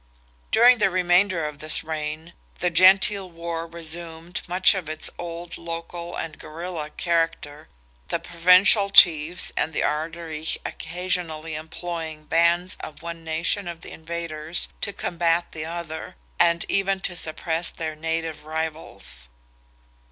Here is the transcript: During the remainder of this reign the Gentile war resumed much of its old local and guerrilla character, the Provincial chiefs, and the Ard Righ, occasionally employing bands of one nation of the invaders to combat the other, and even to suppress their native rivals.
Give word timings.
During 0.51 0.79
the 0.79 0.89
remainder 0.89 1.45
of 1.45 1.59
this 1.59 1.83
reign 1.83 2.33
the 2.57 2.71
Gentile 2.71 3.29
war 3.29 3.67
resumed 3.67 4.41
much 4.47 4.73
of 4.73 4.89
its 4.89 5.11
old 5.19 5.59
local 5.59 6.15
and 6.15 6.39
guerrilla 6.39 6.89
character, 6.89 7.69
the 8.07 8.17
Provincial 8.17 8.89
chiefs, 8.89 9.53
and 9.55 9.73
the 9.73 9.83
Ard 9.83 10.15
Righ, 10.15 10.57
occasionally 10.65 11.53
employing 11.53 12.23
bands 12.23 12.77
of 12.79 13.03
one 13.03 13.23
nation 13.23 13.67
of 13.67 13.81
the 13.81 13.91
invaders 13.91 14.69
to 14.81 14.91
combat 14.91 15.51
the 15.51 15.65
other, 15.65 16.15
and 16.39 16.65
even 16.67 16.99
to 17.01 17.15
suppress 17.15 17.69
their 17.69 17.95
native 17.95 18.43
rivals. 18.45 19.29